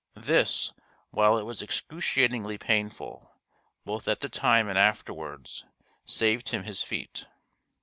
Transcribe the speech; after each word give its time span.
This, 0.17 0.73
while 1.11 1.37
it 1.37 1.43
was 1.43 1.61
excruciatingly 1.61 2.57
painful, 2.57 3.29
both 3.85 4.07
at 4.07 4.21
the 4.21 4.29
time 4.29 4.67
and 4.67 4.75
afterwards, 4.75 5.63
saved 6.05 6.49
him 6.49 6.63
his 6.63 6.81
feet. 6.81 7.27